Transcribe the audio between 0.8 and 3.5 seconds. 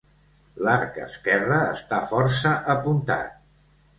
esquerre està força apuntat.